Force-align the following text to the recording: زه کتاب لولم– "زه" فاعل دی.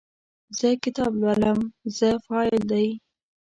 زه 0.57 0.67
کتاب 0.83 1.11
لولم– 1.21 1.59
"زه" 1.97 2.09
فاعل 2.25 2.61
دی. 2.71 2.87